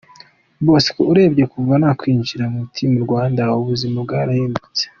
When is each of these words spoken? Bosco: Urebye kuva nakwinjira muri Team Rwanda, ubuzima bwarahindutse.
Bosco: 0.65 0.99
Urebye 1.11 1.43
kuva 1.53 1.73
nakwinjira 1.81 2.43
muri 2.51 2.67
Team 2.75 2.91
Rwanda, 3.05 3.43
ubuzima 3.61 3.97
bwarahindutse. 4.05 4.83